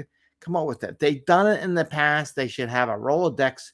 come 0.44 0.56
up 0.56 0.68
with 0.68 0.80
that. 0.82 1.00
They've 1.00 1.26
done 1.26 1.48
it 1.48 1.64
in 1.64 1.74
the 1.74 1.86
past. 1.86 2.36
They 2.36 2.48
should 2.48 2.70
have 2.70 2.90
a 2.90 2.94
Rolodex 2.94 3.72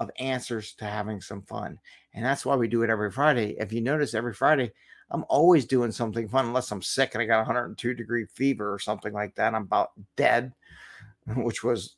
of 0.00 0.10
answers 0.18 0.74
to 0.74 0.84
having 0.84 1.20
some 1.20 1.42
fun. 1.42 1.78
And 2.14 2.24
that's 2.24 2.44
why 2.46 2.56
we 2.56 2.68
do 2.68 2.82
it 2.82 2.90
every 2.90 3.10
Friday. 3.10 3.56
If 3.58 3.72
you 3.72 3.80
notice, 3.80 4.14
every 4.14 4.34
Friday, 4.34 4.72
I'm 5.10 5.24
always 5.28 5.64
doing 5.64 5.92
something 5.92 6.28
fun 6.28 6.46
unless 6.46 6.70
I'm 6.70 6.82
sick 6.82 7.14
and 7.14 7.22
I 7.22 7.26
got 7.26 7.38
102 7.38 7.94
degree 7.94 8.26
fever 8.26 8.72
or 8.72 8.78
something 8.78 9.12
like 9.12 9.34
that. 9.36 9.54
I'm 9.54 9.62
about 9.62 9.92
dead, 10.16 10.52
which 11.36 11.64
was 11.64 11.96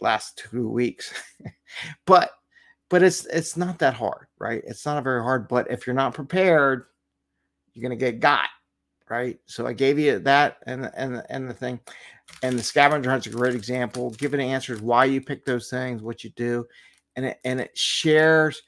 last 0.00 0.38
two 0.50 0.68
weeks. 0.68 1.12
but 2.06 2.30
but 2.88 3.02
it's 3.02 3.26
it's 3.26 3.56
not 3.56 3.78
that 3.80 3.94
hard, 3.94 4.26
right? 4.38 4.62
It's 4.66 4.86
not 4.86 5.02
very 5.02 5.22
hard. 5.22 5.48
But 5.48 5.70
if 5.70 5.86
you're 5.86 5.94
not 5.94 6.14
prepared, 6.14 6.84
you're 7.72 7.82
gonna 7.82 7.96
get 7.96 8.20
got, 8.20 8.48
right? 9.08 9.40
So 9.46 9.66
I 9.66 9.72
gave 9.72 9.98
you 9.98 10.20
that 10.20 10.58
and 10.66 10.90
and 10.94 11.22
and 11.28 11.48
the 11.48 11.54
thing, 11.54 11.80
and 12.42 12.58
the 12.58 12.62
scavenger 12.62 13.10
hunt's 13.10 13.26
a 13.26 13.30
great 13.30 13.54
example. 13.54 14.10
Giving 14.10 14.40
answers 14.40 14.82
why 14.82 15.04
you 15.06 15.20
pick 15.20 15.44
those 15.44 15.68
things, 15.68 16.02
what 16.02 16.24
you 16.24 16.30
do, 16.30 16.66
and 17.16 17.26
it 17.26 17.40
and 17.44 17.60
it 17.60 17.76
shares. 17.76 18.62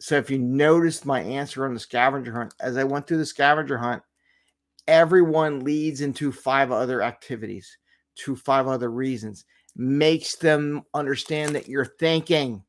So 0.00 0.16
if 0.16 0.30
you 0.30 0.38
noticed 0.38 1.06
my 1.06 1.20
answer 1.22 1.64
on 1.64 1.74
the 1.74 1.80
scavenger 1.80 2.32
hunt, 2.32 2.54
as 2.60 2.76
I 2.76 2.84
went 2.84 3.06
through 3.06 3.18
the 3.18 3.26
scavenger 3.26 3.78
hunt, 3.78 4.02
everyone 4.86 5.60
leads 5.60 6.02
into 6.02 6.30
five 6.30 6.70
other 6.70 7.02
activities, 7.02 7.78
to 8.16 8.36
five 8.36 8.66
other 8.66 8.90
reasons 8.90 9.44
makes 9.76 10.36
them 10.36 10.82
understand 10.94 11.54
that 11.54 11.68
you're 11.68 11.84
thinking, 11.84 12.62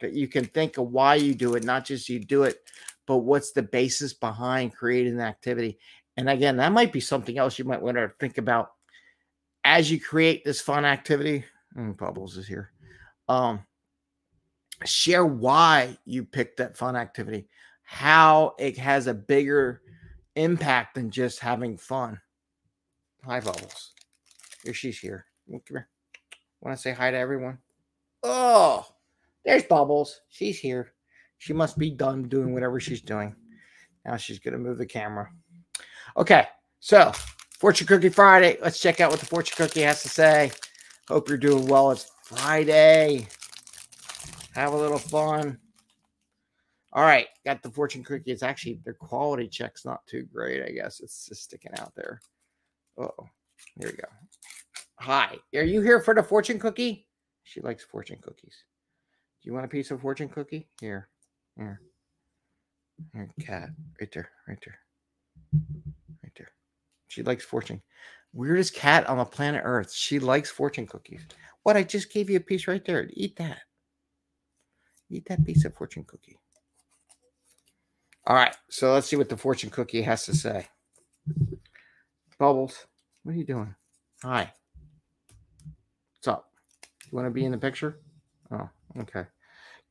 that 0.00 0.12
you 0.12 0.28
can 0.28 0.44
think 0.44 0.78
of 0.78 0.90
why 0.90 1.16
you 1.16 1.34
do 1.34 1.54
it, 1.54 1.64
not 1.64 1.84
just 1.84 2.08
you 2.08 2.20
do 2.20 2.44
it, 2.44 2.58
but 3.06 3.18
what's 3.18 3.52
the 3.52 3.62
basis 3.62 4.14
behind 4.14 4.74
creating 4.74 5.16
the 5.16 5.24
activity. 5.24 5.78
And 6.16 6.28
again, 6.28 6.56
that 6.58 6.72
might 6.72 6.92
be 6.92 7.00
something 7.00 7.38
else 7.38 7.58
you 7.58 7.64
might 7.64 7.82
want 7.82 7.96
to 7.96 8.12
think 8.20 8.38
about 8.38 8.70
as 9.64 9.90
you 9.90 10.00
create 10.00 10.44
this 10.44 10.60
fun 10.60 10.84
activity. 10.84 11.44
Mm, 11.76 11.96
Bubbles 11.96 12.36
is 12.36 12.46
here. 12.46 12.72
Um, 13.28 13.64
share 14.84 15.24
why 15.24 15.96
you 16.04 16.24
picked 16.24 16.58
that 16.58 16.76
fun 16.76 16.96
activity, 16.96 17.48
how 17.84 18.54
it 18.58 18.76
has 18.78 19.06
a 19.06 19.14
bigger 19.14 19.82
impact 20.36 20.94
than 20.94 21.10
just 21.10 21.38
having 21.38 21.76
fun. 21.76 22.20
Hi, 23.24 23.40
Bubbles. 23.40 23.92
Here 24.64 24.74
she's 24.74 24.98
here. 24.98 25.26
Come 25.50 25.60
here. 25.68 25.88
Want 26.60 26.76
to 26.76 26.80
say 26.80 26.92
hi 26.92 27.10
to 27.10 27.16
everyone? 27.16 27.58
Oh, 28.22 28.86
there's 29.44 29.64
Bubbles. 29.64 30.20
She's 30.28 30.58
here. 30.58 30.92
She 31.38 31.52
must 31.52 31.76
be 31.76 31.90
done 31.90 32.28
doing 32.28 32.54
whatever 32.54 32.78
she's 32.78 33.02
doing. 33.02 33.34
Now 34.04 34.16
she's 34.16 34.38
going 34.38 34.52
to 34.52 34.58
move 34.58 34.78
the 34.78 34.86
camera. 34.86 35.30
Okay, 36.16 36.46
so 36.80 37.12
Fortune 37.62 37.86
Cookie 37.86 38.08
Friday. 38.08 38.58
Let's 38.60 38.80
check 38.80 39.00
out 39.00 39.12
what 39.12 39.20
the 39.20 39.26
Fortune 39.26 39.54
Cookie 39.56 39.82
has 39.82 40.02
to 40.02 40.08
say. 40.08 40.50
Hope 41.06 41.28
you're 41.28 41.38
doing 41.38 41.68
well. 41.68 41.92
It's 41.92 42.10
Friday. 42.24 43.28
Have 44.56 44.72
a 44.72 44.76
little 44.76 44.98
fun. 44.98 45.58
All 46.92 47.04
right, 47.04 47.28
got 47.46 47.62
the 47.62 47.70
fortune 47.70 48.02
cookie. 48.02 48.32
It's 48.32 48.42
actually 48.42 48.80
their 48.84 48.94
quality 48.94 49.46
check's 49.46 49.84
not 49.84 50.04
too 50.08 50.24
great, 50.24 50.64
I 50.64 50.72
guess. 50.72 50.98
It's 50.98 51.28
just 51.28 51.44
sticking 51.44 51.70
out 51.78 51.94
there. 51.94 52.20
Oh, 52.98 53.12
here 53.78 53.90
we 53.90 53.92
go. 53.92 54.08
Hi, 54.98 55.38
are 55.54 55.62
you 55.62 55.82
here 55.82 56.00
for 56.00 56.14
the 56.14 56.22
fortune 56.24 56.58
cookie? 56.58 57.06
She 57.44 57.60
likes 57.60 57.84
fortune 57.84 58.18
cookies. 58.20 58.56
Do 59.40 59.48
you 59.48 59.54
want 59.54 59.66
a 59.66 59.68
piece 59.68 59.92
of 59.92 60.00
fortune 60.00 60.28
cookie? 60.28 60.68
Here, 60.80 61.08
here, 61.56 61.80
here, 63.14 63.30
cat, 63.40 63.68
right 64.00 64.10
there, 64.12 64.30
right 64.48 64.58
there, 64.64 64.78
right 65.52 65.62
there. 65.84 65.92
She 67.12 67.22
likes 67.22 67.44
fortune. 67.44 67.82
Weirdest 68.32 68.74
cat 68.74 69.06
on 69.06 69.18
the 69.18 69.24
planet 69.26 69.60
Earth. 69.66 69.92
She 69.92 70.18
likes 70.18 70.50
fortune 70.50 70.86
cookies. 70.86 71.26
What? 71.62 71.76
I 71.76 71.82
just 71.82 72.10
gave 72.10 72.30
you 72.30 72.38
a 72.38 72.40
piece 72.40 72.66
right 72.66 72.82
there. 72.82 73.10
Eat 73.12 73.36
that. 73.36 73.58
Eat 75.10 75.26
that 75.26 75.44
piece 75.44 75.66
of 75.66 75.74
fortune 75.74 76.04
cookie. 76.04 76.38
All 78.26 78.34
right, 78.34 78.56
so 78.70 78.94
let's 78.94 79.08
see 79.08 79.16
what 79.16 79.28
the 79.28 79.36
fortune 79.36 79.68
cookie 79.68 80.00
has 80.00 80.24
to 80.24 80.34
say. 80.34 80.68
Bubbles, 82.38 82.86
what 83.24 83.34
are 83.34 83.38
you 83.38 83.44
doing? 83.44 83.74
Hi. 84.22 84.50
What's 86.14 86.28
up? 86.28 86.50
You 87.04 87.16
want 87.16 87.26
to 87.26 87.30
be 87.30 87.44
in 87.44 87.52
the 87.52 87.58
picture? 87.58 88.00
Oh, 88.52 88.70
okay. 89.00 89.24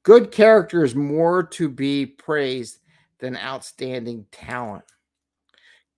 Good 0.01 0.31
character 0.31 0.83
is 0.83 0.95
more 0.95 1.43
to 1.43 1.69
be 1.69 2.05
praised 2.05 2.79
than 3.19 3.37
outstanding 3.37 4.25
talent. 4.31 4.85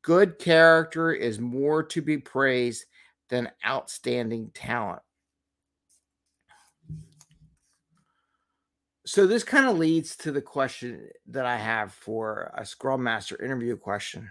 Good 0.03 0.37
character 0.37 1.11
is 1.11 1.39
more 1.39 1.81
to 1.83 2.01
be 2.01 2.19
praised 2.19 2.85
than 3.29 3.51
outstanding 3.65 4.51
talent. 4.53 5.01
So 9.05 9.25
this 9.25 9.43
kind 9.43 9.67
of 9.67 9.77
leads 9.77 10.15
to 10.17 10.31
the 10.31 10.41
question 10.41 11.09
that 11.27 11.45
I 11.45 11.57
have 11.57 11.93
for 11.93 12.53
a 12.55 12.65
Scrum 12.65 13.03
Master 13.03 13.41
interview 13.43 13.75
question 13.75 14.29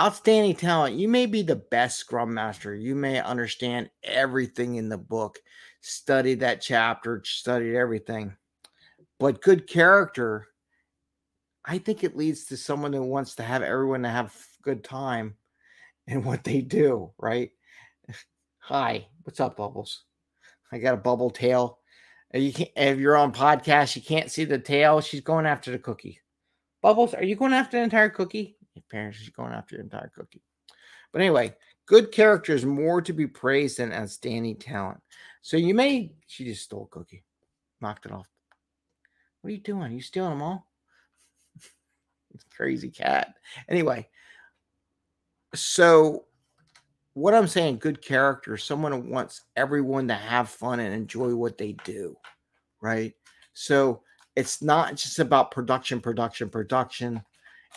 outstanding 0.00 0.56
talent. 0.56 0.96
You 0.96 1.08
may 1.08 1.26
be 1.26 1.42
the 1.42 1.56
best 1.56 1.98
scrum 1.98 2.32
master. 2.32 2.74
You 2.74 2.94
may 2.94 3.20
understand 3.20 3.90
everything 4.02 4.76
in 4.76 4.88
the 4.88 4.98
book, 4.98 5.38
studied 5.80 6.40
that 6.40 6.60
chapter, 6.60 7.22
studied 7.24 7.76
everything. 7.76 8.36
But 9.18 9.42
good 9.42 9.68
character, 9.68 10.48
I 11.64 11.78
think 11.78 12.02
it 12.02 12.16
leads 12.16 12.46
to 12.46 12.56
someone 12.56 12.92
who 12.92 13.02
wants 13.02 13.36
to 13.36 13.42
have 13.42 13.62
everyone 13.62 14.02
to 14.02 14.08
have 14.08 14.34
good 14.62 14.82
time 14.82 15.36
in 16.06 16.24
what 16.24 16.42
they 16.44 16.60
do, 16.60 17.12
right? 17.18 17.50
Hi, 18.58 19.06
what's 19.22 19.40
up, 19.40 19.56
Bubbles? 19.56 20.04
I 20.72 20.78
got 20.78 20.94
a 20.94 20.98
bubble 20.98 21.30
tail. 21.30 21.78
Uh, 22.34 22.38
you 22.38 22.52
can't, 22.52 22.70
if 22.74 22.98
you're 22.98 23.16
on 23.16 23.32
podcast, 23.32 23.94
you 23.94 24.02
can't 24.02 24.30
see 24.30 24.44
the 24.44 24.58
tail. 24.58 25.00
She's 25.00 25.20
going 25.20 25.46
after 25.46 25.70
the 25.70 25.78
cookie. 25.78 26.20
Bubbles, 26.80 27.14
are 27.14 27.24
you 27.24 27.36
going 27.36 27.52
after 27.52 27.76
the 27.76 27.84
entire 27.84 28.08
cookie? 28.08 28.56
Apparently, 28.76 29.16
she's 29.16 29.28
going 29.28 29.52
after 29.52 29.76
the 29.76 29.82
entire 29.82 30.10
cookie. 30.16 30.42
But 31.12 31.20
anyway, 31.20 31.54
good 31.86 32.10
character 32.10 32.54
is 32.54 32.64
more 32.64 33.02
to 33.02 33.12
be 33.12 33.26
praised 33.26 33.78
than 33.78 33.92
outstanding 33.92 34.56
talent. 34.56 35.00
So 35.42 35.56
you 35.56 35.74
may, 35.74 36.12
she 36.26 36.44
just 36.44 36.64
stole 36.64 36.88
a 36.90 36.94
cookie, 36.94 37.22
knocked 37.80 38.06
it 38.06 38.12
off. 38.12 38.28
What 39.42 39.48
are 39.48 39.52
you 39.52 39.60
doing? 39.60 39.92
You 39.92 40.00
stealing 40.00 40.30
them 40.30 40.42
all? 40.42 40.71
Crazy 42.56 42.90
cat. 42.90 43.34
Anyway, 43.68 44.08
so 45.54 46.24
what 47.14 47.34
I'm 47.34 47.48
saying, 47.48 47.78
good 47.78 48.02
character, 48.02 48.56
someone 48.56 49.10
wants 49.10 49.42
everyone 49.56 50.08
to 50.08 50.14
have 50.14 50.48
fun 50.48 50.80
and 50.80 50.94
enjoy 50.94 51.34
what 51.34 51.58
they 51.58 51.72
do, 51.84 52.16
right? 52.80 53.14
So 53.52 54.02
it's 54.36 54.62
not 54.62 54.96
just 54.96 55.18
about 55.18 55.50
production, 55.50 56.00
production, 56.00 56.48
production 56.48 57.22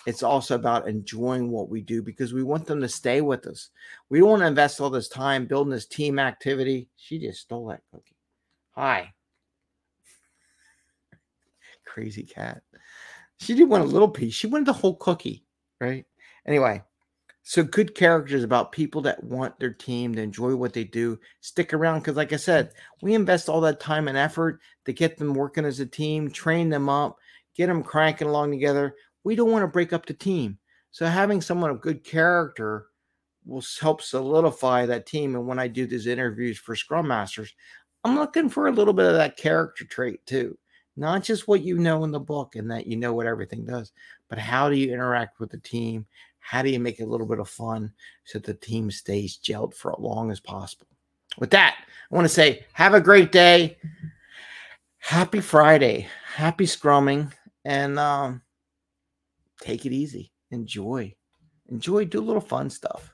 it's 0.05 0.23
also 0.23 0.55
about 0.55 0.87
enjoying 0.87 1.49
what 1.49 1.69
we 1.69 1.81
do 1.81 2.01
because 2.01 2.33
we 2.33 2.43
want 2.43 2.67
them 2.67 2.79
to 2.81 2.89
stay 2.89 3.21
with 3.21 3.47
us. 3.47 3.69
We 4.09 4.19
don't 4.19 4.29
want 4.29 4.41
to 4.41 4.47
invest 4.47 4.79
all 4.79 4.91
this 4.91 5.09
time 5.09 5.47
building 5.47 5.71
this 5.71 5.87
team 5.87 6.19
activity. 6.19 6.87
She 6.95 7.17
just 7.17 7.41
stole 7.41 7.67
that 7.67 7.81
cookie. 7.91 8.15
Hi. 8.71 9.13
Crazy 11.85 12.23
cat. 12.23 12.61
She 13.39 13.53
didn't 13.53 13.69
want 13.69 13.83
a 13.83 13.87
little 13.87 14.09
piece. 14.09 14.33
She 14.33 14.47
wanted 14.47 14.65
the 14.65 14.73
whole 14.73 14.95
cookie, 14.95 15.45
right? 15.81 16.05
Anyway, 16.47 16.81
so 17.43 17.63
good 17.63 17.95
characters 17.95 18.43
about 18.43 18.71
people 18.71 19.01
that 19.01 19.23
want 19.23 19.59
their 19.59 19.73
team 19.73 20.15
to 20.15 20.21
enjoy 20.21 20.55
what 20.55 20.73
they 20.73 20.83
do, 20.83 21.19
stick 21.41 21.73
around 21.73 21.99
because, 21.99 22.15
like 22.15 22.33
I 22.33 22.37
said, 22.37 22.71
we 23.01 23.13
invest 23.13 23.49
all 23.49 23.61
that 23.61 23.79
time 23.79 24.07
and 24.07 24.17
effort 24.17 24.61
to 24.85 24.93
get 24.93 25.17
them 25.17 25.33
working 25.33 25.65
as 25.65 25.79
a 25.79 25.85
team, 25.85 26.31
train 26.31 26.69
them 26.69 26.89
up, 26.89 27.17
get 27.55 27.67
them 27.67 27.83
cranking 27.83 28.27
along 28.27 28.51
together 28.51 28.95
we 29.25 29.35
don't 29.35 29.51
want 29.51 29.63
to 29.63 29.67
break 29.67 29.91
up 29.91 30.05
the 30.05 30.13
team. 30.13 30.57
So 30.91 31.05
having 31.05 31.41
someone 31.41 31.71
of 31.71 31.81
good 31.81 32.05
character 32.05 32.87
will 33.43 33.63
help 33.81 34.01
solidify 34.01 34.85
that 34.85 35.05
team. 35.05 35.35
And 35.35 35.45
when 35.45 35.59
I 35.59 35.67
do 35.67 35.85
these 35.85 36.07
interviews 36.07 36.57
for 36.57 36.75
Scrum 36.77 37.09
Masters, 37.09 37.53
I'm 38.05 38.15
looking 38.15 38.47
for 38.47 38.67
a 38.67 38.71
little 38.71 38.93
bit 38.93 39.07
of 39.07 39.15
that 39.15 39.35
character 39.35 39.83
trait 39.83 40.25
too. 40.25 40.57
Not 40.97 41.23
just 41.23 41.47
what 41.47 41.61
you 41.61 41.77
know 41.77 42.03
in 42.03 42.11
the 42.11 42.19
book 42.19 42.55
and 42.55 42.71
that 42.71 42.87
you 42.87 42.95
know 42.95 43.13
what 43.13 43.27
everything 43.27 43.65
does, 43.65 43.91
but 44.29 44.39
how 44.39 44.69
do 44.69 44.75
you 44.75 44.93
interact 44.93 45.39
with 45.39 45.49
the 45.49 45.57
team? 45.57 46.05
How 46.39 46.61
do 46.61 46.69
you 46.69 46.79
make 46.79 46.99
it 46.99 47.03
a 47.03 47.07
little 47.07 47.27
bit 47.27 47.39
of 47.39 47.49
fun 47.49 47.91
so 48.23 48.39
the 48.39 48.53
team 48.53 48.91
stays 48.91 49.37
gelled 49.37 49.73
for 49.73 49.91
as 49.91 49.99
long 49.99 50.31
as 50.31 50.39
possible? 50.39 50.87
With 51.37 51.49
that, 51.51 51.75
I 52.11 52.15
want 52.15 52.25
to 52.25 52.33
say, 52.33 52.65
have 52.73 52.93
a 52.93 53.01
great 53.01 53.31
day. 53.31 53.77
happy 54.99 55.41
Friday, 55.41 56.07
happy 56.33 56.65
scrumming, 56.65 57.31
and 57.65 57.99
um, 57.99 58.41
take 59.61 59.85
it 59.85 59.91
easy. 59.91 60.31
Enjoy, 60.51 61.13
enjoy, 61.69 62.05
do 62.05 62.19
a 62.19 62.21
little 62.21 62.41
fun 62.41 62.69
stuff. 62.69 63.13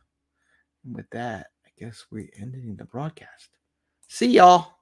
And 0.85 0.95
with 0.95 1.09
that, 1.11 1.47
I 1.65 1.69
guess 1.79 2.05
we're 2.11 2.29
ending 2.39 2.75
the 2.75 2.85
broadcast. 2.85 3.49
See 4.07 4.27
y'all. 4.27 4.80